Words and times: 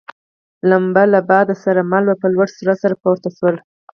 لمبه 0.69 1.03
له 1.13 1.19
باده 1.29 1.55
سره 1.63 1.81
مله 1.91 2.13
په 2.21 2.27
لوړ 2.33 2.47
سرعت 2.57 2.77
سره 2.83 2.95
پورته 3.03 3.29
شول. 3.37 3.55